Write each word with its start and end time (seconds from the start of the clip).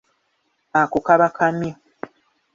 Ako 0.81 0.97
kaba 1.05 1.27
kamyu. 1.37 1.73